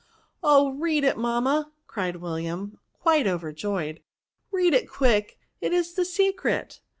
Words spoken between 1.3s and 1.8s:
ma,"